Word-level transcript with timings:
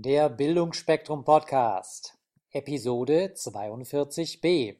Der 0.00 0.28
Bildungsspektrum 0.28 1.24
Podcast, 1.24 2.16
Episode 2.52 3.32
42b. 3.34 4.76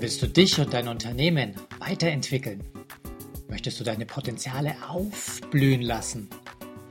Willst 0.00 0.20
du 0.20 0.26
dich 0.26 0.58
und 0.58 0.74
dein 0.74 0.88
Unternehmen 0.88 1.54
weiterentwickeln? 1.78 2.64
Möchtest 3.46 3.78
du 3.78 3.84
deine 3.84 4.06
Potenziale 4.06 4.74
aufblühen 4.88 5.82
lassen? 5.82 6.30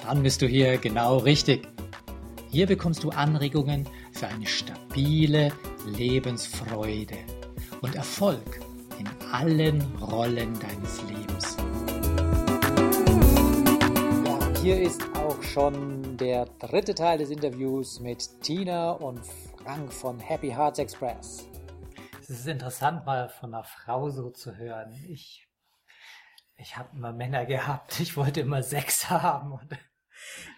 Dann 0.02 0.24
bist 0.24 0.42
du 0.42 0.48
hier 0.48 0.78
genau 0.78 1.18
richtig. 1.18 1.68
Hier 2.50 2.66
bekommst 2.66 3.04
du 3.04 3.10
Anregungen 3.10 3.89
für 4.14 4.30
eine 4.30 4.48
stabile 4.48 5.52
Lebensfreude 5.86 7.18
und 7.82 7.94
Erfolg 7.94 8.62
in 9.00 9.10
allen 9.34 9.82
Rollen 9.98 10.58
deines 10.62 11.02
Lebens. 11.10 11.27
Hier 14.68 14.81
ist 14.81 15.02
auch 15.15 15.41
schon 15.43 16.18
der 16.18 16.43
dritte 16.60 16.93
Teil 16.93 17.19
des 17.19 17.29
Interviews 17.29 18.01
mit 18.01 18.42
Tina 18.42 18.92
und 18.92 19.21
Frank 19.64 19.93
von 19.93 20.19
Happy 20.19 20.50
Hearts 20.50 20.78
Express. 20.78 21.47
Es 22.19 22.29
ist 22.32 22.47
interessant, 22.47 23.06
mal 23.06 23.29
von 23.29 23.54
einer 23.54 23.64
Frau 23.64 24.09
so 24.09 24.29
zu 24.29 24.57
hören. 24.57 24.92
Ich, 25.07 25.47
ich 26.57 26.75
habe 26.75 26.89
immer 26.97 27.14
Männer 27.14 27.45
gehabt. 27.45 27.97
Ich 28.01 28.18
wollte 28.18 28.42
immer 28.42 28.61
Sex 28.61 29.09
haben. 29.09 29.54
Und 29.54 29.69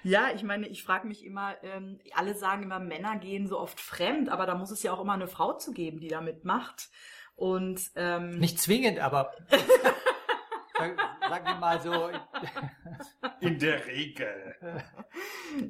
ja, 0.02 0.32
ich 0.34 0.42
meine, 0.42 0.68
ich 0.68 0.82
frage 0.82 1.08
mich 1.08 1.24
immer, 1.24 1.56
ähm, 1.62 2.00
alle 2.16 2.34
sagen 2.34 2.64
immer, 2.64 2.80
Männer 2.80 3.20
gehen 3.20 3.46
so 3.46 3.60
oft 3.60 3.80
fremd, 3.80 4.30
aber 4.30 4.48
da 4.48 4.56
muss 4.56 4.72
es 4.72 4.82
ja 4.82 4.92
auch 4.92 5.02
immer 5.02 5.14
eine 5.14 5.28
Frau 5.28 5.54
zu 5.54 5.72
geben, 5.72 6.00
die 6.00 6.08
damit 6.08 6.46
macht. 6.46 6.90
Und 7.36 7.80
ähm, 7.96 8.40
nicht 8.40 8.60
zwingend, 8.60 8.98
aber 8.98 9.32
sagen 10.80 11.46
wir 11.46 11.56
mal 11.56 11.82
so. 11.82 12.10
In 13.40 13.60
der 13.60 13.86
Regel. 13.86 14.56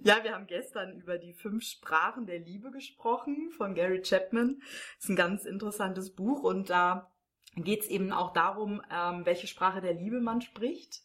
Ja, 0.03 0.23
wir 0.23 0.33
haben 0.33 0.47
gestern 0.47 0.93
über 0.93 1.17
die 1.17 1.33
fünf 1.33 1.63
Sprachen 1.63 2.25
der 2.25 2.39
Liebe 2.39 2.71
gesprochen 2.71 3.51
von 3.51 3.75
Gary 3.75 4.01
Chapman. 4.01 4.61
Das 4.95 5.05
ist 5.05 5.09
ein 5.09 5.15
ganz 5.15 5.45
interessantes 5.45 6.15
Buch 6.15 6.43
und 6.43 6.69
da 6.69 7.11
geht 7.55 7.81
es 7.81 7.87
eben 7.87 8.11
auch 8.11 8.33
darum, 8.33 8.81
ähm, 8.91 9.25
welche 9.25 9.47
Sprache 9.47 9.81
der 9.81 9.93
Liebe 9.93 10.21
man 10.21 10.41
spricht. 10.41 11.01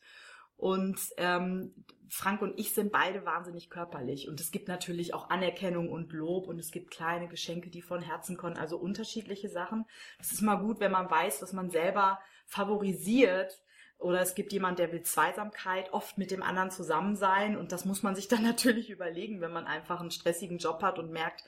Und 0.56 0.98
ähm, 1.16 1.74
Frank 2.08 2.42
und 2.42 2.58
ich 2.58 2.74
sind 2.74 2.92
beide 2.92 3.26
wahnsinnig 3.26 3.70
körperlich. 3.70 4.28
Und 4.28 4.40
es 4.40 4.52
gibt 4.52 4.68
natürlich 4.68 5.14
auch 5.14 5.30
Anerkennung 5.30 5.90
und 5.90 6.12
Lob 6.12 6.46
und 6.46 6.58
es 6.58 6.70
gibt 6.70 6.90
kleine 6.90 7.28
Geschenke, 7.28 7.70
die 7.70 7.82
von 7.82 8.00
Herzen 8.00 8.36
kommen, 8.36 8.56
also 8.56 8.76
unterschiedliche 8.76 9.48
Sachen. 9.48 9.84
Es 10.18 10.32
ist 10.32 10.42
mal 10.42 10.56
gut, 10.56 10.80
wenn 10.80 10.92
man 10.92 11.10
weiß, 11.10 11.42
was 11.42 11.52
man 11.52 11.70
selber 11.70 12.20
favorisiert. 12.46 13.60
Oder 14.04 14.20
es 14.20 14.34
gibt 14.34 14.52
jemand, 14.52 14.78
der 14.78 14.92
will 14.92 15.02
Zweisamkeit, 15.02 15.94
oft 15.94 16.18
mit 16.18 16.30
dem 16.30 16.42
anderen 16.42 16.70
zusammen 16.70 17.16
sein. 17.16 17.56
Und 17.56 17.72
das 17.72 17.86
muss 17.86 18.02
man 18.02 18.14
sich 18.14 18.28
dann 18.28 18.42
natürlich 18.44 18.90
überlegen, 18.90 19.40
wenn 19.40 19.50
man 19.50 19.66
einfach 19.66 20.00
einen 20.00 20.10
stressigen 20.10 20.58
Job 20.58 20.82
hat 20.82 20.98
und 20.98 21.10
merkt, 21.10 21.42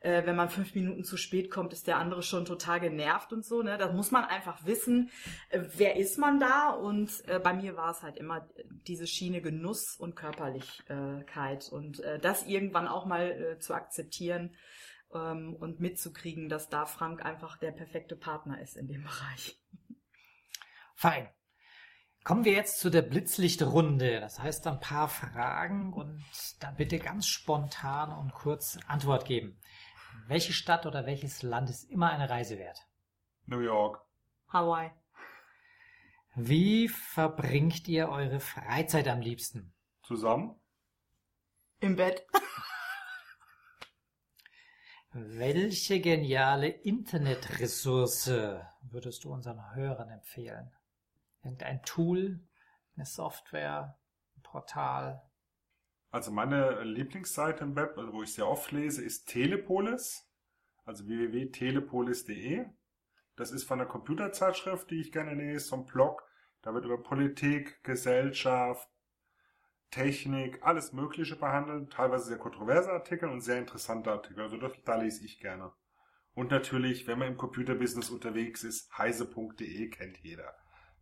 äh, 0.00 0.26
wenn 0.26 0.36
man 0.36 0.50
fünf 0.50 0.74
Minuten 0.74 1.02
zu 1.02 1.16
spät 1.16 1.50
kommt, 1.50 1.72
ist 1.72 1.86
der 1.86 1.96
andere 1.96 2.22
schon 2.22 2.44
total 2.44 2.78
genervt 2.78 3.32
und 3.32 3.42
so. 3.42 3.62
Ne? 3.62 3.78
Das 3.78 3.94
muss 3.94 4.10
man 4.10 4.24
einfach 4.24 4.66
wissen, 4.66 5.10
äh, 5.48 5.60
wer 5.76 5.96
ist 5.96 6.18
man 6.18 6.38
da? 6.38 6.72
Und 6.72 7.26
äh, 7.26 7.38
bei 7.38 7.54
mir 7.54 7.74
war 7.74 7.90
es 7.90 8.02
halt 8.02 8.18
immer 8.18 8.46
diese 8.86 9.06
Schiene 9.06 9.40
Genuss 9.40 9.96
und 9.96 10.14
Körperlichkeit 10.14 11.70
und 11.72 12.00
äh, 12.00 12.18
das 12.18 12.46
irgendwann 12.46 12.86
auch 12.86 13.06
mal 13.06 13.30
äh, 13.30 13.58
zu 13.60 13.72
akzeptieren 13.72 14.54
ähm, 15.14 15.56
und 15.58 15.80
mitzukriegen, 15.80 16.50
dass 16.50 16.68
da 16.68 16.84
Frank 16.84 17.24
einfach 17.24 17.56
der 17.56 17.72
perfekte 17.72 18.14
Partner 18.14 18.60
ist 18.60 18.76
in 18.76 18.88
dem 18.88 19.04
Bereich. 19.04 19.58
Fein. 20.94 21.28
Kommen 22.24 22.46
wir 22.46 22.52
jetzt 22.52 22.80
zu 22.80 22.88
der 22.88 23.02
Blitzlichtrunde. 23.02 24.18
Das 24.18 24.38
heißt 24.38 24.66
ein 24.66 24.80
paar 24.80 25.08
Fragen 25.08 25.92
und 25.92 26.24
dann 26.58 26.74
bitte 26.74 26.98
ganz 26.98 27.26
spontan 27.26 28.12
und 28.12 28.32
kurz 28.32 28.78
Antwort 28.86 29.26
geben. 29.26 29.60
Welche 30.26 30.54
Stadt 30.54 30.86
oder 30.86 31.04
welches 31.04 31.42
Land 31.42 31.68
ist 31.68 31.84
immer 31.90 32.08
eine 32.08 32.30
Reise 32.30 32.58
wert? 32.58 32.78
New 33.44 33.60
York. 33.60 34.00
Hawaii. 34.48 34.90
Wie 36.34 36.88
verbringt 36.88 37.86
ihr 37.88 38.08
eure 38.08 38.40
Freizeit 38.40 39.06
am 39.06 39.20
liebsten? 39.20 39.74
Zusammen? 40.02 40.58
Im 41.80 41.96
Bett. 41.96 42.26
Welche 45.12 46.00
geniale 46.00 46.68
Internetressource 46.68 48.28
würdest 48.80 49.24
du 49.24 49.32
unseren 49.32 49.74
Hörern 49.74 50.08
empfehlen? 50.08 50.72
Irgendein 51.44 51.82
Tool, 51.82 52.40
eine 52.96 53.06
Software, 53.06 53.98
ein 54.36 54.42
Portal? 54.42 55.22
Also 56.10 56.30
meine 56.30 56.82
Lieblingsseite 56.84 57.64
im 57.64 57.76
Web, 57.76 57.96
wo 57.96 58.22
ich 58.22 58.34
sehr 58.34 58.48
oft 58.48 58.72
lese, 58.72 59.04
ist 59.04 59.26
Telepolis, 59.26 60.30
also 60.84 61.06
www.telepolis.de. 61.06 62.66
Das 63.36 63.50
ist 63.50 63.64
von 63.64 63.78
der 63.78 63.88
Computerzeitschrift, 63.88 64.90
die 64.90 65.00
ich 65.00 65.12
gerne 65.12 65.34
lese, 65.34 65.66
so 65.66 65.76
ein 65.76 65.86
Blog. 65.86 66.22
Da 66.62 66.72
wird 66.72 66.84
über 66.84 67.02
Politik, 67.02 67.82
Gesellschaft, 67.82 68.88
Technik, 69.90 70.62
alles 70.62 70.92
Mögliche 70.92 71.36
behandelt. 71.36 71.92
Teilweise 71.92 72.26
sehr 72.26 72.38
kontroverse 72.38 72.92
Artikel 72.92 73.28
und 73.28 73.40
sehr 73.40 73.58
interessante 73.58 74.10
Artikel. 74.10 74.40
Also 74.40 74.56
das, 74.56 74.72
da 74.84 74.96
lese 74.96 75.24
ich 75.24 75.40
gerne. 75.40 75.72
Und 76.34 76.50
natürlich, 76.50 77.06
wenn 77.06 77.18
man 77.18 77.28
im 77.28 77.36
Computerbusiness 77.36 78.10
unterwegs 78.10 78.64
ist, 78.64 78.96
heise.de 78.96 79.90
kennt 79.90 80.18
jeder. 80.18 80.54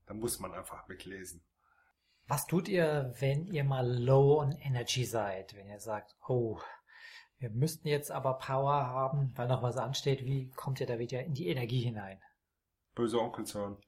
Da 0.07 0.15
muss 0.15 0.41
man 0.41 0.53
einfach 0.53 0.89
mitlesen. 0.89 1.43
Was 2.29 2.47
tut 2.47 2.69
ihr, 2.69 3.13
wenn 3.19 3.47
ihr 3.47 3.65
mal 3.65 3.87
low 3.87 4.41
on 4.41 4.53
energy 4.53 5.05
seid? 5.05 5.55
Wenn 5.55 5.69
ihr 5.69 5.81
sagt, 5.81 6.17
oh, 6.27 6.61
wir 7.39 7.51
müssten 7.51 7.89
jetzt 7.89 8.11
aber 8.13 8.35
Power 8.35 8.87
haben, 8.87 9.33
weil 9.35 9.49
noch 9.49 9.63
was 9.63 9.77
ansteht. 9.77 10.25
Wie 10.25 10.51
kommt 10.51 10.81
ihr 10.81 10.87
da 10.87 10.99
wieder 10.99 11.25
in 11.25 11.35
die 11.35 11.49
Energie 11.49 11.81
hinein? 11.81 12.21
Böse 12.95 13.21
Onkels 13.21 13.55
hören. 13.55 13.77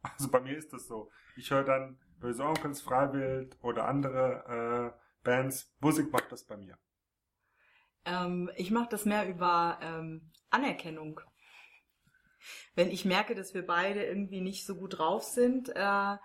Also 0.00 0.30
bei 0.30 0.40
mir 0.40 0.56
ist 0.56 0.72
das 0.72 0.86
so. 0.86 1.10
Ich 1.36 1.50
höre 1.50 1.64
dann 1.64 1.98
Böse 2.20 2.44
Onkels, 2.44 2.80
Freiwild 2.80 3.58
oder 3.62 3.86
andere 3.86 4.94
äh, 4.94 4.98
Bands. 5.24 5.74
Musik 5.80 6.12
macht 6.12 6.32
das 6.32 6.44
bei 6.44 6.56
mir. 6.56 6.78
Ähm, 8.04 8.50
ich 8.56 8.70
mache 8.70 8.88
das 8.90 9.04
mehr 9.04 9.28
über 9.28 9.78
ähm, 9.82 10.30
Anerkennung. 10.50 11.20
Wenn 12.74 12.90
ich 12.90 13.04
merke, 13.04 13.34
dass 13.34 13.54
wir 13.54 13.66
beide 13.66 14.04
irgendwie 14.04 14.40
nicht 14.40 14.66
so 14.66 14.76
gut 14.76 14.98
drauf 14.98 15.22
sind, 15.22 15.70
äh, 15.70 16.16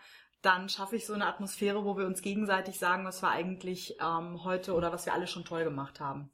dann 0.42 0.68
schaffe 0.68 0.98
ich 0.98 1.06
so 1.06 1.14
eine 1.14 1.28
Atmosphäre, 1.28 1.86
wo 1.86 1.98
wir 1.98 2.06
uns 2.06 2.22
gegenseitig 2.22 2.78
sagen, 2.78 3.06
was 3.06 3.22
wir 3.24 3.30
eigentlich 3.30 3.96
ähm, 4.02 4.44
heute 4.44 4.74
oder 4.74 4.92
was 4.92 5.06
wir 5.06 5.14
alle 5.14 5.28
schon 5.28 5.46
toll 5.46 5.64
gemacht 5.64 6.00
haben, 6.00 6.32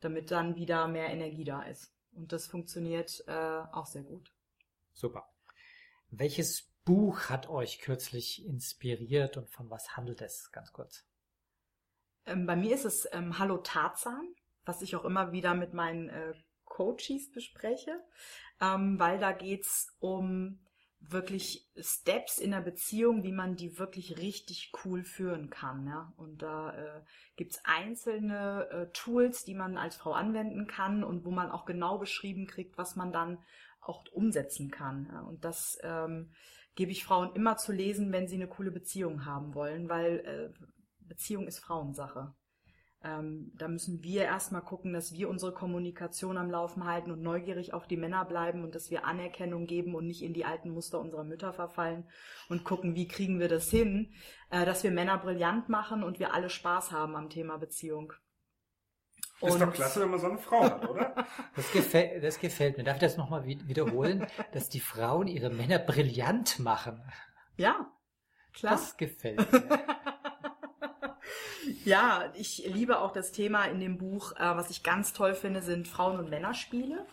damit 0.00 0.30
dann 0.30 0.56
wieder 0.56 0.88
mehr 0.88 1.10
Energie 1.10 1.44
da 1.44 1.62
ist. 1.62 1.92
Und 2.12 2.32
das 2.32 2.46
funktioniert 2.46 3.24
äh, 3.28 3.62
auch 3.72 3.86
sehr 3.86 4.02
gut. 4.02 4.32
Super. 4.92 5.28
Welches 6.10 6.72
Buch 6.84 7.30
hat 7.30 7.48
euch 7.48 7.78
kürzlich 7.78 8.44
inspiriert 8.44 9.36
und 9.36 9.48
von 9.48 9.70
was 9.70 9.96
handelt 9.96 10.20
es? 10.20 10.50
Ganz 10.50 10.72
kurz. 10.72 11.06
Ähm, 12.26 12.46
bei 12.46 12.56
mir 12.56 12.74
ist 12.74 12.84
es 12.84 13.08
ähm, 13.12 13.38
Hallo 13.38 13.58
Tarzan, 13.58 14.34
was 14.64 14.82
ich 14.82 14.96
auch 14.96 15.04
immer 15.04 15.32
wieder 15.32 15.54
mit 15.54 15.72
meinen 15.72 16.08
äh, 16.08 16.34
Coaches 16.72 17.30
bespreche, 17.30 18.00
ähm, 18.60 18.98
weil 18.98 19.18
da 19.18 19.32
geht's 19.32 19.94
um 20.00 20.58
wirklich 21.00 21.68
Steps 21.78 22.38
in 22.38 22.52
der 22.52 22.60
Beziehung, 22.60 23.24
wie 23.24 23.32
man 23.32 23.56
die 23.56 23.78
wirklich 23.78 24.18
richtig 24.18 24.72
cool 24.84 25.04
führen 25.04 25.50
kann. 25.50 25.86
Ja? 25.86 26.14
Und 26.16 26.40
da 26.42 26.72
äh, 26.72 27.02
gibt's 27.36 27.60
einzelne 27.64 28.68
äh, 28.70 28.86
Tools, 28.92 29.44
die 29.44 29.54
man 29.54 29.76
als 29.76 29.96
Frau 29.96 30.12
anwenden 30.12 30.66
kann 30.66 31.04
und 31.04 31.26
wo 31.26 31.30
man 31.30 31.50
auch 31.50 31.66
genau 31.66 31.98
beschrieben 31.98 32.46
kriegt, 32.46 32.78
was 32.78 32.96
man 32.96 33.12
dann 33.12 33.38
auch 33.80 34.04
umsetzen 34.12 34.70
kann. 34.70 35.08
Ja? 35.12 35.20
Und 35.20 35.44
das 35.44 35.78
ähm, 35.82 36.32
gebe 36.74 36.92
ich 36.92 37.04
Frauen 37.04 37.34
immer 37.34 37.58
zu 37.58 37.72
lesen, 37.72 38.12
wenn 38.12 38.28
sie 38.28 38.36
eine 38.36 38.48
coole 38.48 38.70
Beziehung 38.70 39.26
haben 39.26 39.54
wollen, 39.54 39.90
weil 39.90 40.20
äh, 40.20 40.66
Beziehung 41.00 41.46
ist 41.46 41.58
Frauensache. 41.58 42.32
Ähm, 43.04 43.50
da 43.56 43.66
müssen 43.66 44.04
wir 44.04 44.22
erstmal 44.22 44.62
gucken, 44.62 44.92
dass 44.92 45.12
wir 45.12 45.28
unsere 45.28 45.52
Kommunikation 45.52 46.36
am 46.36 46.50
Laufen 46.50 46.84
halten 46.84 47.10
und 47.10 47.20
neugierig 47.20 47.74
auf 47.74 47.88
die 47.88 47.96
Männer 47.96 48.24
bleiben 48.24 48.62
und 48.62 48.76
dass 48.76 48.90
wir 48.90 49.04
Anerkennung 49.04 49.66
geben 49.66 49.96
und 49.96 50.06
nicht 50.06 50.22
in 50.22 50.34
die 50.34 50.44
alten 50.44 50.70
Muster 50.70 51.00
unserer 51.00 51.24
Mütter 51.24 51.52
verfallen 51.52 52.08
und 52.48 52.64
gucken, 52.64 52.94
wie 52.94 53.08
kriegen 53.08 53.40
wir 53.40 53.48
das 53.48 53.68
hin, 53.68 54.12
äh, 54.50 54.64
dass 54.64 54.84
wir 54.84 54.92
Männer 54.92 55.18
brillant 55.18 55.68
machen 55.68 56.04
und 56.04 56.20
wir 56.20 56.32
alle 56.32 56.48
Spaß 56.48 56.92
haben 56.92 57.16
am 57.16 57.28
Thema 57.28 57.56
Beziehung. 57.56 58.12
Und 59.40 59.48
ist 59.48 59.60
doch 59.60 59.72
klasse, 59.72 60.00
wenn 60.02 60.10
man 60.10 60.20
so 60.20 60.28
eine 60.28 60.38
Frau 60.38 60.62
hat, 60.62 60.88
oder? 60.88 61.26
Das 61.56 61.72
gefällt, 61.72 62.22
das 62.22 62.38
gefällt 62.38 62.76
mir. 62.76 62.84
Darf 62.84 62.96
ich 62.96 63.00
das 63.00 63.16
nochmal 63.16 63.44
wiederholen? 63.44 64.24
dass 64.52 64.68
die 64.68 64.78
Frauen 64.78 65.26
ihre 65.26 65.50
Männer 65.50 65.80
brillant 65.80 66.60
machen. 66.60 67.02
Ja, 67.56 67.90
klar. 68.52 68.74
Das 68.74 68.96
gefällt 68.96 69.50
mir. 69.52 69.84
Ja, 71.84 72.32
ich 72.34 72.64
liebe 72.66 73.00
auch 73.00 73.12
das 73.12 73.32
Thema 73.32 73.64
in 73.66 73.80
dem 73.80 73.98
Buch. 73.98 74.32
Äh, 74.36 74.56
was 74.56 74.70
ich 74.70 74.82
ganz 74.82 75.12
toll 75.12 75.34
finde, 75.34 75.62
sind 75.62 75.88
Frauen- 75.88 76.18
und 76.18 76.30
Männerspiele. 76.30 77.06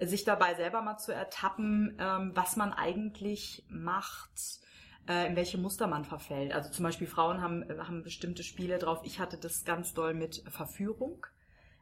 Sich 0.00 0.24
dabei 0.24 0.54
selber 0.54 0.82
mal 0.82 0.98
zu 0.98 1.12
ertappen, 1.12 1.96
ähm, 2.00 2.32
was 2.34 2.56
man 2.56 2.72
eigentlich 2.72 3.64
macht, 3.68 4.60
äh, 5.08 5.28
in 5.28 5.36
welche 5.36 5.58
Muster 5.58 5.86
man 5.86 6.04
verfällt. 6.04 6.52
Also 6.52 6.70
zum 6.70 6.82
Beispiel 6.82 7.06
Frauen 7.06 7.40
haben, 7.40 7.62
äh, 7.62 7.78
haben 7.78 8.02
bestimmte 8.02 8.42
Spiele 8.42 8.78
drauf. 8.78 9.00
Ich 9.04 9.20
hatte 9.20 9.36
das 9.36 9.64
ganz 9.64 9.94
doll 9.94 10.14
mit 10.14 10.42
Verführung. 10.48 11.26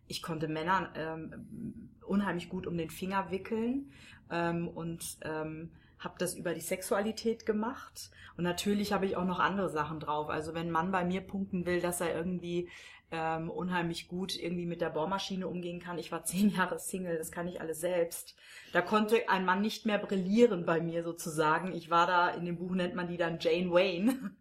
Ich 0.07 0.23
konnte 0.23 0.49
Männer 0.49 0.93
ähm, 0.97 1.91
unheimlich 2.05 2.49
gut 2.49 2.67
um 2.67 2.77
den 2.77 2.91
Finger 2.91 3.31
wickeln 3.31 3.93
ähm, 4.31 4.69
und 4.69 5.19
ähm, 5.23 5.71
habe 6.01 6.17
das 6.19 6.35
über 6.35 6.55
die 6.55 6.61
Sexualität 6.61 7.47
gemacht. 7.47 8.11
Und 8.37 8.45
natürlich 8.45 8.93
habe 8.93 9.07
ich 9.07 9.17
auch 9.17 9.25
noch 9.25 9.39
andere 9.39 9.69
Sachen 9.69 10.01
drauf. 10.01 10.29
Also 10.29 10.55
wenn 10.55 10.69
ein 10.69 10.73
Mann 10.73 10.91
bei 10.91 11.05
mir 11.05 11.21
punkten 11.21 11.67
will, 11.67 11.81
dass 11.81 12.01
er 12.01 12.15
irgendwie 12.15 12.69
ähm, 13.13 13.51
unheimlich 13.51 14.09
gut 14.09 14.37
irgendwie 14.37 14.67
mit 14.67 14.81
der 14.81 14.91
Bohrmaschine 14.91 15.47
umgehen 15.47 15.81
kann. 15.81 15.99
Ich 15.99 16.11
war 16.13 16.25
zehn 16.25 16.51
Jahre 16.51 16.79
Single, 16.79 17.19
das 17.19 17.31
kann 17.31 17.49
ich 17.49 17.61
alles 17.61 17.81
selbst. 17.81 18.37
Da 18.73 18.83
konnte 18.83 19.29
ein 19.29 19.45
Mann 19.45 19.61
nicht 19.61 19.87
mehr 19.87 19.99
brillieren 19.99 20.65
bei 20.65 20.81
mir 20.81 21.03
sozusagen. 21.03 21.73
Ich 21.73 21.91
war 21.91 22.07
da, 22.07 22.29
in 22.31 22.45
dem 22.45 22.57
Buch 22.57 22.73
nennt 22.73 22.95
man 22.95 23.09
die 23.09 23.17
dann 23.17 23.39
Jane 23.41 23.71
Wayne. 23.71 24.37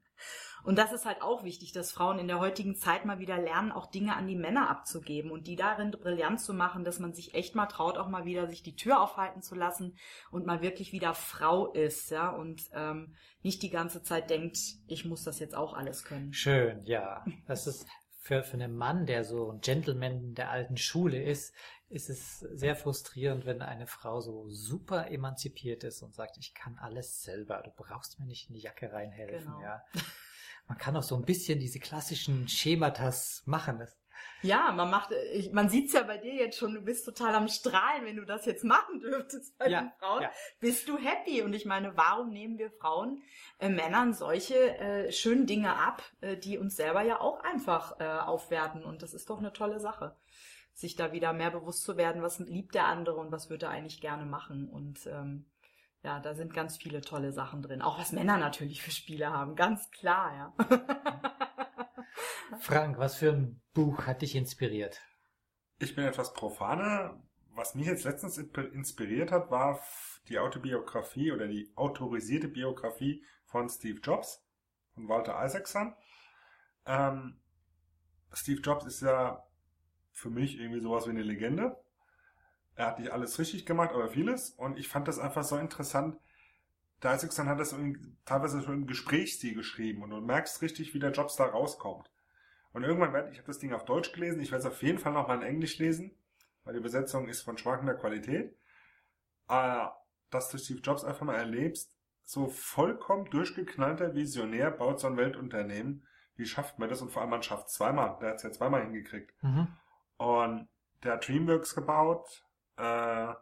Und 0.69 0.77
das 0.77 0.93
ist 0.93 1.07
halt 1.07 1.23
auch 1.23 1.43
wichtig, 1.43 1.71
dass 1.71 1.91
Frauen 1.91 2.19
in 2.19 2.27
der 2.27 2.39
heutigen 2.39 2.75
Zeit 2.75 3.03
mal 3.03 3.17
wieder 3.17 3.41
lernen, 3.41 3.71
auch 3.71 3.87
Dinge 3.87 4.15
an 4.15 4.27
die 4.27 4.35
Männer 4.35 4.69
abzugeben 4.69 5.31
und 5.31 5.47
die 5.47 5.55
darin 5.55 5.89
brillant 5.89 6.39
zu 6.39 6.53
machen, 6.53 6.83
dass 6.83 6.99
man 6.99 7.11
sich 7.11 7.33
echt 7.33 7.55
mal 7.55 7.65
traut, 7.65 7.97
auch 7.97 8.07
mal 8.07 8.25
wieder 8.25 8.47
sich 8.47 8.61
die 8.61 8.75
Tür 8.75 9.01
aufhalten 9.01 9.41
zu 9.41 9.55
lassen 9.55 9.97
und 10.29 10.45
mal 10.45 10.61
wirklich 10.61 10.91
wieder 10.91 11.15
Frau 11.15 11.71
ist, 11.71 12.11
ja, 12.11 12.29
und 12.29 12.69
ähm, 12.75 13.15
nicht 13.41 13.63
die 13.63 13.71
ganze 13.71 14.03
Zeit 14.03 14.29
denkt, 14.29 14.59
ich 14.85 15.05
muss 15.05 15.23
das 15.23 15.39
jetzt 15.39 15.55
auch 15.55 15.73
alles 15.73 16.03
können. 16.03 16.33
Schön, 16.33 16.85
ja. 16.85 17.25
Das 17.47 17.65
ist 17.65 17.87
für, 18.19 18.43
für 18.43 18.53
einen 18.53 18.77
Mann, 18.77 19.07
der 19.07 19.23
so 19.23 19.51
ein 19.51 19.61
Gentleman 19.61 20.35
der 20.35 20.51
alten 20.51 20.77
Schule 20.77 21.19
ist, 21.19 21.51
ist 21.89 22.11
es 22.11 22.41
sehr 22.41 22.75
frustrierend, 22.75 23.47
wenn 23.47 23.63
eine 23.63 23.87
Frau 23.87 24.21
so 24.21 24.47
super 24.49 25.09
emanzipiert 25.09 25.83
ist 25.83 26.03
und 26.03 26.13
sagt, 26.13 26.37
ich 26.37 26.53
kann 26.53 26.77
alles 26.77 27.23
selber, 27.23 27.63
du 27.63 27.71
brauchst 27.75 28.19
mir 28.19 28.27
nicht 28.27 28.49
in 28.49 28.53
die 28.53 28.61
Jacke 28.61 28.93
reinhelfen, 28.93 29.53
genau. 29.53 29.63
ja. 29.63 29.83
Man 30.69 30.77
kann 30.77 30.95
auch 30.95 31.03
so 31.03 31.15
ein 31.15 31.25
bisschen 31.25 31.59
diese 31.59 31.79
klassischen 31.79 32.47
Schematas 32.47 33.41
machen. 33.45 33.79
Das 33.79 33.99
ja, 34.41 34.71
man 34.71 34.89
macht, 34.89 35.11
ich, 35.33 35.51
man 35.51 35.69
sieht's 35.69 35.93
ja 35.93 36.03
bei 36.03 36.17
dir 36.17 36.33
jetzt 36.33 36.57
schon, 36.57 36.73
du 36.73 36.81
bist 36.81 37.05
total 37.05 37.35
am 37.35 37.47
Strahlen, 37.49 38.05
wenn 38.05 38.15
du 38.15 38.25
das 38.25 38.45
jetzt 38.45 38.63
machen 38.63 38.99
dürftest 39.01 39.57
bei 39.57 39.67
ja, 39.67 39.81
den 39.81 39.91
Frauen. 39.99 40.21
Ja. 40.21 40.31
Bist 40.59 40.87
du 40.87 40.97
happy? 40.97 41.41
Und 41.41 41.53
ich 41.53 41.65
meine, 41.65 41.97
warum 41.97 42.29
nehmen 42.29 42.57
wir 42.57 42.71
Frauen 42.71 43.21
äh, 43.59 43.67
Männern 43.67 44.13
solche 44.13 44.77
äh, 44.77 45.11
schönen 45.11 45.45
Dinge 45.45 45.75
ab, 45.75 46.03
äh, 46.21 46.37
die 46.37 46.57
uns 46.57 46.77
selber 46.77 47.01
ja 47.01 47.19
auch 47.19 47.43
einfach 47.43 47.99
äh, 47.99 48.05
aufwerten? 48.05 48.85
Und 48.85 49.01
das 49.01 49.13
ist 49.13 49.29
doch 49.29 49.39
eine 49.39 49.51
tolle 49.51 49.79
Sache, 49.79 50.15
sich 50.73 50.95
da 50.95 51.11
wieder 51.11 51.33
mehr 51.33 51.51
bewusst 51.51 51.83
zu 51.83 51.97
werden, 51.97 52.21
was 52.21 52.39
liebt 52.39 52.75
der 52.75 52.85
andere 52.85 53.17
und 53.17 53.31
was 53.31 53.49
würde 53.49 53.65
er 53.65 53.71
eigentlich 53.71 53.99
gerne 53.99 54.25
machen. 54.25 54.69
Und 54.69 55.05
ähm, 55.07 55.47
ja, 56.03 56.19
da 56.19 56.33
sind 56.33 56.53
ganz 56.53 56.77
viele 56.77 57.01
tolle 57.01 57.31
Sachen 57.31 57.61
drin. 57.61 57.81
Auch 57.81 57.99
was 57.99 58.11
Männer 58.11 58.37
natürlich 58.37 58.81
für 58.81 58.91
Spiele 58.91 59.31
haben, 59.31 59.55
ganz 59.55 59.89
klar, 59.91 60.35
ja. 60.35 60.53
Frank, 62.59 62.97
was 62.97 63.15
für 63.15 63.31
ein 63.31 63.61
Buch 63.73 64.05
hat 64.05 64.21
dich 64.21 64.35
inspiriert? 64.35 65.01
Ich 65.77 65.95
bin 65.95 66.05
etwas 66.05 66.33
profaner. 66.33 67.21
Was 67.51 67.75
mich 67.75 67.87
jetzt 67.87 68.05
letztens 68.05 68.37
inspiriert 68.37 69.31
hat, 69.31 69.51
war 69.51 69.81
die 70.29 70.39
Autobiografie 70.39 71.31
oder 71.31 71.47
die 71.47 71.71
autorisierte 71.75 72.47
Biografie 72.47 73.23
von 73.45 73.67
Steve 73.67 73.99
Jobs, 73.99 74.45
von 74.93 75.09
Walter 75.09 75.43
Isaacson. 75.43 75.93
Ähm, 76.85 77.39
Steve 78.31 78.61
Jobs 78.61 78.85
ist 78.85 79.01
ja 79.01 79.43
für 80.11 80.29
mich 80.29 80.59
irgendwie 80.59 80.79
sowas 80.79 81.05
wie 81.05 81.11
eine 81.11 81.23
Legende. 81.23 81.75
Er 82.79 82.85
hat 82.85 82.99
nicht 82.99 83.11
alles 83.11 83.37
richtig 83.37 83.65
gemacht, 83.65 83.91
aber 83.91 84.07
vieles. 84.07 84.51
Und 84.51 84.79
ich 84.79 84.87
fand 84.87 85.05
das 85.09 85.19
einfach 85.19 85.43
so 85.43 85.57
interessant. 85.57 86.17
Der 87.03 87.13
Isaacson 87.13 87.49
hat 87.49 87.59
das 87.59 87.75
teilweise 88.23 88.61
schon 88.61 88.73
im 88.73 88.87
Gesprächsstil 88.87 89.53
geschrieben 89.53 90.01
und 90.01 90.11
du 90.11 90.21
merkst 90.21 90.61
richtig, 90.61 90.93
wie 90.93 90.99
der 90.99 91.11
Jobs 91.11 91.35
da 91.35 91.43
rauskommt. 91.43 92.09
Und 92.71 92.83
irgendwann 92.83 93.11
werde 93.11 93.31
ich 93.31 93.37
habe 93.37 93.47
das 93.47 93.59
Ding 93.59 93.73
auf 93.73 93.83
Deutsch 93.83 94.13
gelesen, 94.13 94.39
ich 94.39 94.51
werde 94.53 94.65
es 94.65 94.71
auf 94.71 94.81
jeden 94.81 94.97
Fall 94.97 95.11
nochmal 95.11 95.39
in 95.39 95.43
Englisch 95.43 95.77
lesen, 95.77 96.15
weil 96.63 96.71
die 96.71 96.79
Übersetzung 96.79 97.27
ist 97.27 97.41
von 97.41 97.57
schwankender 97.57 97.95
Qualität. 97.95 98.55
Aber 99.47 100.01
dass 100.29 100.49
du 100.49 100.57
Steve 100.57 100.79
Jobs 100.79 101.03
einfach 101.03 101.25
mal 101.25 101.35
erlebst, 101.35 101.93
so 102.23 102.47
vollkommen 102.47 103.29
durchgeknallter 103.29 104.15
Visionär 104.15 104.71
baut 104.71 105.01
so 105.01 105.07
ein 105.07 105.17
Weltunternehmen. 105.17 106.07
Wie 106.37 106.45
schafft 106.45 106.79
man 106.79 106.87
das? 106.87 107.01
Und 107.01 107.11
vor 107.11 107.23
allem 107.23 107.31
man 107.31 107.43
schafft 107.43 107.71
zweimal. 107.71 108.17
Der 108.21 108.29
hat 108.29 108.37
es 108.37 108.43
ja 108.43 108.51
zweimal 108.51 108.83
hingekriegt. 108.83 109.33
Mhm. 109.43 109.67
Und 110.15 110.69
der 111.03 111.13
hat 111.13 111.27
Dreamworks 111.27 111.75
gebaut 111.75 112.45
äh, 112.79 113.35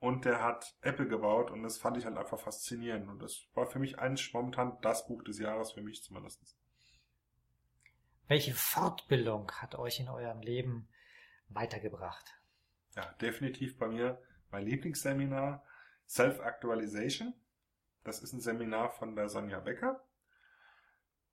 und 0.00 0.24
der 0.24 0.42
hat 0.42 0.76
Apple 0.80 1.06
gebaut 1.06 1.50
und 1.50 1.62
das 1.62 1.78
fand 1.78 1.96
ich 1.96 2.04
halt 2.04 2.16
einfach 2.16 2.40
faszinierend. 2.40 3.08
Und 3.08 3.22
das 3.22 3.46
war 3.54 3.66
für 3.66 3.78
mich 3.78 3.98
eigentlich 3.98 4.32
momentan 4.32 4.78
das 4.80 5.06
Buch 5.06 5.22
des 5.22 5.38
Jahres, 5.38 5.72
für 5.72 5.82
mich 5.82 6.02
zumindest. 6.02 6.56
Welche 8.26 8.54
Fortbildung 8.54 9.50
hat 9.52 9.74
euch 9.74 10.00
in 10.00 10.08
eurem 10.08 10.40
Leben 10.40 10.88
weitergebracht? 11.48 12.34
Ja, 12.96 13.12
definitiv 13.20 13.78
bei 13.78 13.88
mir 13.88 14.20
mein 14.50 14.64
Lieblingsseminar 14.64 15.64
Self-Actualization. 16.08 17.34
Das 18.02 18.20
ist 18.20 18.32
ein 18.32 18.40
Seminar 18.40 18.90
von 18.90 19.14
der 19.14 19.28
Sonja 19.28 19.60
Becker. 19.60 20.02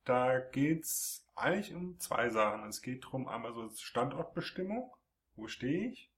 Da 0.04 0.40
geht's 0.40 1.26
eigentlich 1.36 1.74
um 1.74 2.00
zwei 2.00 2.30
Sachen. 2.30 2.68
Es 2.68 2.82
geht 2.82 3.06
darum, 3.06 3.28
einmal 3.28 3.54
so 3.54 3.70
Standortbestimmung. 3.70 4.96
Wo 5.36 5.48
stehe 5.48 5.90
ich? 5.90 6.12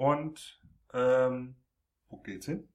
Und 0.00 0.58
ähm, 0.94 1.56
wo 2.08 2.16
geht's 2.16 2.46
hin? 2.46 2.66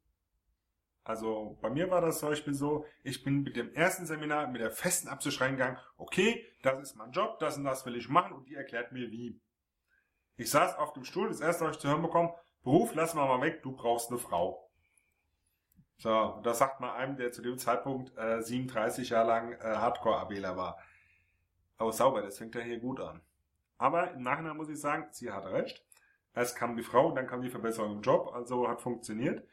Also 1.03 1.57
bei 1.59 1.71
mir 1.71 1.89
war 1.89 1.99
das 1.99 2.19
zum 2.19 2.29
Beispiel 2.29 2.53
so, 2.53 2.85
ich 3.01 3.23
bin 3.23 3.41
mit 3.41 3.55
dem 3.55 3.73
ersten 3.73 4.05
Seminar 4.05 4.45
mit 4.45 4.61
der 4.61 4.69
festen 4.69 5.07
Absicht 5.07 5.41
reingegangen, 5.41 5.79
okay, 5.97 6.45
das 6.61 6.79
ist 6.83 6.95
mein 6.95 7.11
Job, 7.11 7.39
das 7.39 7.57
und 7.57 7.63
das 7.63 7.83
will 7.83 7.95
ich 7.95 8.09
machen 8.09 8.33
und 8.33 8.47
die 8.47 8.53
erklärt 8.53 8.91
mir 8.91 9.09
wie. 9.09 9.41
Ich 10.37 10.51
saß 10.51 10.77
auf 10.77 10.93
dem 10.93 11.03
Stuhl, 11.03 11.29
das 11.29 11.39
erste, 11.39 11.65
was 11.65 11.77
ich 11.77 11.81
zu 11.81 11.87
hören 11.87 12.03
bekommen, 12.03 12.29
Beruf, 12.61 12.93
lass 12.93 13.15
mal 13.15 13.27
mal 13.27 13.41
weg, 13.41 13.63
du 13.63 13.71
brauchst 13.71 14.11
eine 14.11 14.19
Frau. 14.19 14.69
So, 15.97 16.39
das 16.43 16.59
sagt 16.59 16.79
man 16.79 16.91
einem, 16.91 17.17
der 17.17 17.31
zu 17.31 17.41
dem 17.41 17.57
Zeitpunkt 17.57 18.15
äh, 18.19 18.39
37 18.39 19.09
Jahre 19.09 19.27
lang 19.27 19.53
äh, 19.53 19.63
Hardcore-Abela 19.63 20.55
war. 20.57 20.77
Aber 21.77 21.91
sauber, 21.91 22.21
das 22.21 22.37
fängt 22.37 22.53
ja 22.53 22.61
hier 22.61 22.77
gut 22.77 22.99
an. 22.99 23.19
Aber 23.79 24.11
im 24.11 24.21
Nachhinein 24.21 24.57
muss 24.57 24.69
ich 24.69 24.79
sagen, 24.79 25.07
sie 25.09 25.31
hat 25.31 25.47
recht. 25.47 25.83
Erst 26.35 26.57
kam 26.57 26.75
die 26.75 26.83
Frau, 26.83 27.11
dann 27.13 27.27
kam 27.27 27.41
die 27.41 27.49
Verbesserung 27.49 27.93
im 27.93 28.01
Job, 28.01 28.31
also 28.33 28.67
hat 28.67 28.81
funktioniert. 28.81 29.47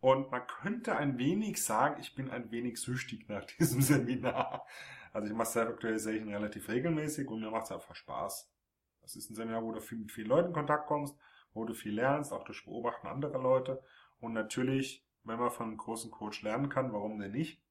Und 0.00 0.30
man 0.30 0.46
könnte 0.46 0.96
ein 0.96 1.18
wenig 1.18 1.62
sagen, 1.64 1.98
ich 2.00 2.14
bin 2.14 2.30
ein 2.30 2.50
wenig 2.50 2.80
süchtig 2.80 3.28
nach 3.28 3.44
diesem 3.58 3.80
Seminar. 3.80 4.66
Also 5.12 5.28
ich 5.28 5.34
mache 5.34 5.48
Self-Actualization 5.48 6.32
relativ 6.32 6.68
regelmäßig 6.68 7.28
und 7.28 7.40
mir 7.40 7.50
macht 7.50 7.64
es 7.64 7.72
einfach 7.72 7.94
Spaß. 7.94 8.52
Das 9.00 9.16
ist 9.16 9.30
ein 9.30 9.34
Seminar, 9.34 9.64
wo 9.64 9.72
du 9.72 9.80
viel, 9.80 9.98
mit 9.98 10.12
vielen 10.12 10.28
Leuten 10.28 10.48
in 10.48 10.54
Kontakt 10.54 10.86
kommst, 10.86 11.18
wo 11.54 11.64
du 11.64 11.72
viel 11.72 11.94
lernst, 11.94 12.32
auch 12.32 12.44
durch 12.44 12.64
Beobachten 12.64 13.06
anderer 13.06 13.40
Leute. 13.40 13.82
Und 14.20 14.34
natürlich, 14.34 15.04
wenn 15.24 15.38
man 15.38 15.50
von 15.50 15.68
einem 15.68 15.78
großen 15.78 16.10
Coach 16.10 16.42
lernen 16.42 16.68
kann, 16.68 16.92
warum 16.92 17.18
denn 17.18 17.32
nicht? 17.32 17.62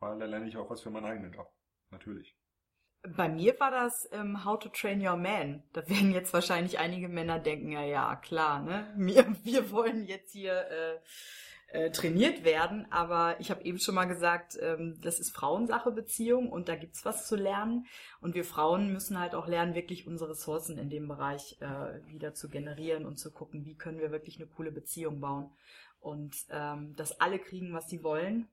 Weil 0.00 0.18
da 0.18 0.24
lerne 0.24 0.48
ich 0.48 0.56
auch 0.56 0.70
was 0.70 0.80
für 0.80 0.90
meinen 0.90 1.04
eigenen 1.04 1.32
Job. 1.32 1.52
Natürlich. 1.90 2.34
Bei 3.06 3.28
mir 3.28 3.58
war 3.60 3.70
das 3.70 4.08
ähm, 4.12 4.44
How 4.44 4.58
to 4.58 4.70
Train 4.70 5.06
Your 5.06 5.16
Man. 5.16 5.62
Da 5.74 5.86
werden 5.88 6.12
jetzt 6.12 6.32
wahrscheinlich 6.32 6.78
einige 6.78 7.08
Männer 7.08 7.38
denken, 7.38 7.70
ja, 7.70 7.82
ja, 7.82 8.16
klar, 8.16 8.62
ne? 8.62 8.92
Wir, 8.96 9.26
wir 9.42 9.70
wollen 9.70 10.06
jetzt 10.06 10.32
hier 10.32 10.54
äh, 10.70 10.98
äh, 11.74 11.90
trainiert 11.90 12.44
werden. 12.44 12.86
Aber 12.90 13.38
ich 13.40 13.50
habe 13.50 13.64
eben 13.64 13.78
schon 13.78 13.94
mal 13.94 14.06
gesagt, 14.06 14.56
ähm, 14.60 14.98
das 15.02 15.20
ist 15.20 15.34
Frauensache 15.34 15.90
Beziehung 15.90 16.50
und 16.50 16.68
da 16.68 16.76
gibt's 16.76 17.04
was 17.04 17.26
zu 17.26 17.36
lernen. 17.36 17.86
Und 18.20 18.34
wir 18.34 18.44
Frauen 18.44 18.92
müssen 18.92 19.18
halt 19.18 19.34
auch 19.34 19.48
lernen, 19.48 19.74
wirklich 19.74 20.06
unsere 20.06 20.30
Ressourcen 20.30 20.78
in 20.78 20.88
dem 20.88 21.06
Bereich 21.08 21.58
äh, 21.60 22.06
wieder 22.06 22.32
zu 22.32 22.48
generieren 22.48 23.04
und 23.04 23.18
zu 23.18 23.30
gucken, 23.30 23.66
wie 23.66 23.74
können 23.74 23.98
wir 23.98 24.12
wirklich 24.12 24.36
eine 24.36 24.46
coole 24.46 24.72
Beziehung 24.72 25.20
bauen. 25.20 25.50
Und 26.00 26.34
ähm, 26.50 26.94
dass 26.96 27.20
alle 27.20 27.38
kriegen, 27.38 27.74
was 27.74 27.88
sie 27.88 28.02
wollen 28.02 28.48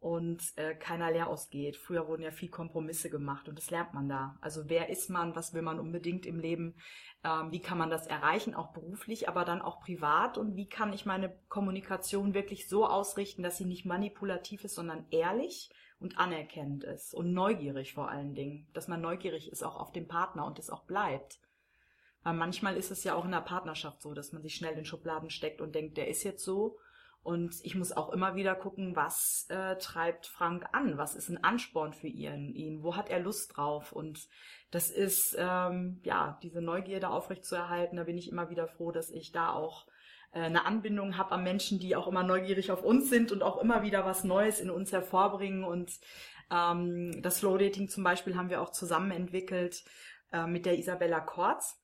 und 0.00 0.42
äh, 0.56 0.74
keiner 0.74 1.10
leer 1.10 1.28
ausgeht. 1.28 1.76
Früher 1.76 2.06
wurden 2.06 2.22
ja 2.22 2.30
viel 2.30 2.50
Kompromisse 2.50 3.10
gemacht 3.10 3.48
und 3.48 3.58
das 3.58 3.70
lernt 3.70 3.94
man 3.94 4.08
da. 4.08 4.36
Also 4.40 4.68
wer 4.68 4.88
ist 4.88 5.10
man, 5.10 5.34
was 5.34 5.54
will 5.54 5.62
man 5.62 5.80
unbedingt 5.80 6.26
im 6.26 6.38
Leben, 6.38 6.76
ähm, 7.24 7.50
wie 7.50 7.60
kann 7.60 7.78
man 7.78 7.90
das 7.90 8.06
erreichen, 8.06 8.54
auch 8.54 8.72
beruflich, 8.72 9.28
aber 9.28 9.44
dann 9.44 9.62
auch 9.62 9.80
privat 9.80 10.38
und 10.38 10.54
wie 10.54 10.68
kann 10.68 10.92
ich 10.92 11.06
meine 11.06 11.36
Kommunikation 11.48 12.34
wirklich 12.34 12.68
so 12.68 12.86
ausrichten, 12.86 13.42
dass 13.42 13.56
sie 13.56 13.64
nicht 13.64 13.86
manipulativ 13.86 14.64
ist, 14.64 14.74
sondern 14.74 15.06
ehrlich 15.10 15.70
und 15.98 16.18
anerkennend 16.18 16.84
ist 16.84 17.14
und 17.14 17.32
neugierig 17.32 17.94
vor 17.94 18.10
allen 18.10 18.34
Dingen, 18.34 18.68
dass 18.74 18.88
man 18.88 19.00
neugierig 19.00 19.50
ist 19.50 19.62
auch 19.62 19.76
auf 19.76 19.92
den 19.92 20.08
Partner 20.08 20.44
und 20.44 20.58
es 20.58 20.70
auch 20.70 20.84
bleibt. 20.84 21.40
Weil 22.22 22.34
manchmal 22.34 22.76
ist 22.76 22.90
es 22.90 23.04
ja 23.04 23.14
auch 23.14 23.24
in 23.24 23.30
der 23.30 23.40
Partnerschaft 23.40 24.02
so, 24.02 24.12
dass 24.12 24.32
man 24.32 24.42
sich 24.42 24.56
schnell 24.56 24.76
in 24.76 24.84
Schubladen 24.84 25.30
steckt 25.30 25.60
und 25.60 25.74
denkt, 25.74 25.96
der 25.96 26.08
ist 26.08 26.22
jetzt 26.22 26.44
so 26.44 26.78
und 27.26 27.56
ich 27.64 27.74
muss 27.74 27.90
auch 27.90 28.10
immer 28.10 28.36
wieder 28.36 28.54
gucken, 28.54 28.94
was 28.94 29.46
äh, 29.48 29.74
treibt 29.78 30.28
Frank 30.28 30.64
an? 30.70 30.96
Was 30.96 31.16
ist 31.16 31.28
ein 31.28 31.42
Ansporn 31.42 31.92
für 31.92 32.06
ihn? 32.06 32.54
ihn? 32.54 32.84
Wo 32.84 32.94
hat 32.94 33.10
er 33.10 33.18
Lust 33.18 33.56
drauf? 33.56 33.90
Und 33.90 34.28
das 34.70 34.90
ist, 34.90 35.34
ähm, 35.36 35.98
ja, 36.04 36.38
diese 36.44 36.62
Neugierde 36.62 37.08
aufrechtzuerhalten. 37.08 37.96
Da 37.96 38.04
bin 38.04 38.16
ich 38.16 38.30
immer 38.30 38.48
wieder 38.48 38.68
froh, 38.68 38.92
dass 38.92 39.10
ich 39.10 39.32
da 39.32 39.50
auch 39.50 39.88
äh, 40.30 40.42
eine 40.42 40.66
Anbindung 40.66 41.16
habe 41.16 41.32
an 41.32 41.42
Menschen, 41.42 41.80
die 41.80 41.96
auch 41.96 42.06
immer 42.06 42.22
neugierig 42.22 42.70
auf 42.70 42.84
uns 42.84 43.10
sind 43.10 43.32
und 43.32 43.42
auch 43.42 43.60
immer 43.60 43.82
wieder 43.82 44.04
was 44.04 44.22
Neues 44.22 44.60
in 44.60 44.70
uns 44.70 44.92
hervorbringen. 44.92 45.64
Und 45.64 45.98
ähm, 46.52 47.22
das 47.22 47.38
Slow 47.38 47.58
Dating 47.58 47.88
zum 47.88 48.04
Beispiel 48.04 48.36
haben 48.36 48.50
wir 48.50 48.62
auch 48.62 48.70
zusammen 48.70 49.10
entwickelt 49.10 49.82
äh, 50.30 50.46
mit 50.46 50.64
der 50.64 50.78
Isabella 50.78 51.18
Kortz 51.18 51.76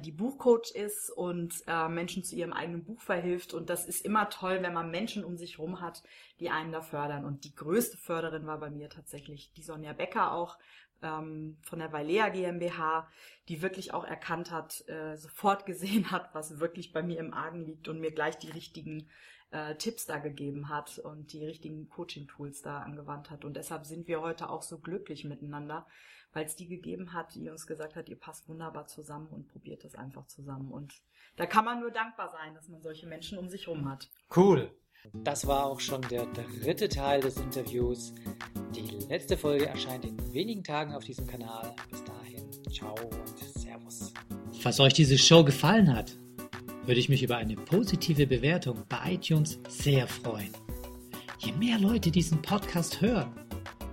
die 0.00 0.12
Buchcoach 0.12 0.72
ist 0.74 1.10
und 1.10 1.62
äh, 1.66 1.88
Menschen 1.88 2.24
zu 2.24 2.36
ihrem 2.36 2.52
eigenen 2.52 2.84
Buch 2.84 3.00
verhilft. 3.00 3.54
Und 3.54 3.70
das 3.70 3.86
ist 3.86 4.04
immer 4.04 4.28
toll, 4.30 4.58
wenn 4.62 4.72
man 4.72 4.90
Menschen 4.90 5.24
um 5.24 5.36
sich 5.36 5.58
herum 5.58 5.80
hat, 5.80 6.02
die 6.40 6.50
einen 6.50 6.72
da 6.72 6.80
fördern. 6.80 7.24
Und 7.24 7.44
die 7.44 7.54
größte 7.54 7.96
Förderin 7.96 8.46
war 8.46 8.58
bei 8.58 8.70
mir 8.70 8.88
tatsächlich 8.88 9.52
die 9.52 9.62
Sonja 9.62 9.92
Becker 9.92 10.32
auch 10.32 10.58
ähm, 11.02 11.58
von 11.62 11.78
der 11.78 11.92
Valea 11.92 12.28
GmbH, 12.28 13.08
die 13.48 13.62
wirklich 13.62 13.94
auch 13.94 14.04
erkannt 14.04 14.50
hat, 14.50 14.86
äh, 14.88 15.16
sofort 15.16 15.66
gesehen 15.66 16.10
hat, 16.10 16.34
was 16.34 16.60
wirklich 16.60 16.92
bei 16.92 17.02
mir 17.02 17.18
im 17.18 17.32
Argen 17.32 17.64
liegt 17.64 17.88
und 17.88 18.00
mir 18.00 18.10
gleich 18.10 18.36
die 18.38 18.50
richtigen 18.50 19.08
äh, 19.50 19.76
Tipps 19.76 20.06
da 20.06 20.18
gegeben 20.18 20.68
hat 20.68 20.98
und 20.98 21.32
die 21.32 21.44
richtigen 21.44 21.88
Coaching-Tools 21.88 22.62
da 22.62 22.80
angewandt 22.80 23.30
hat. 23.30 23.44
Und 23.44 23.56
deshalb 23.56 23.86
sind 23.86 24.08
wir 24.08 24.20
heute 24.20 24.50
auch 24.50 24.62
so 24.62 24.78
glücklich 24.78 25.24
miteinander, 25.24 25.86
weil 26.32 26.46
es 26.46 26.56
die 26.56 26.68
gegeben 26.68 27.12
hat, 27.12 27.34
die 27.34 27.48
uns 27.48 27.66
gesagt 27.66 27.96
hat, 27.96 28.08
ihr 28.08 28.18
passt 28.18 28.48
wunderbar 28.48 28.86
zusammen 28.86 29.28
und 29.28 29.48
probiert 29.48 29.84
das 29.84 29.94
einfach 29.94 30.26
zusammen. 30.26 30.70
Und 30.70 30.94
da 31.36 31.46
kann 31.46 31.64
man 31.64 31.80
nur 31.80 31.90
dankbar 31.90 32.30
sein, 32.30 32.54
dass 32.54 32.68
man 32.68 32.82
solche 32.82 33.06
Menschen 33.06 33.38
um 33.38 33.48
sich 33.48 33.66
herum 33.66 33.88
hat. 33.88 34.10
Cool. 34.34 34.70
Das 35.12 35.46
war 35.46 35.66
auch 35.66 35.80
schon 35.80 36.02
der 36.02 36.26
dritte 36.26 36.88
Teil 36.88 37.20
des 37.20 37.36
Interviews. 37.38 38.12
Die 38.74 38.98
letzte 39.08 39.36
Folge 39.36 39.66
erscheint 39.66 40.04
in 40.04 40.32
wenigen 40.32 40.64
Tagen 40.64 40.92
auf 40.92 41.04
diesem 41.04 41.26
Kanal. 41.26 41.74
Bis 41.90 42.04
dahin, 42.04 42.50
ciao 42.70 42.94
und 42.94 43.38
Servus. 43.38 44.12
Falls 44.60 44.80
euch 44.80 44.92
diese 44.92 45.16
Show 45.16 45.44
gefallen 45.44 45.94
hat, 45.94 46.16
würde 46.84 47.00
ich 47.00 47.08
mich 47.08 47.22
über 47.22 47.36
eine 47.36 47.54
positive 47.54 48.26
Bewertung 48.26 48.84
bei 48.88 49.14
iTunes 49.14 49.60
sehr 49.68 50.08
freuen. 50.08 50.52
Je 51.38 51.52
mehr 51.52 51.78
Leute 51.78 52.10
diesen 52.10 52.42
Podcast 52.42 53.00
hören, 53.00 53.32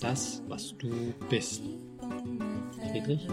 das, 0.00 0.42
was 0.48 0.74
du 0.78 1.14
bist. 1.28 1.62
Friedrich. 2.90 3.26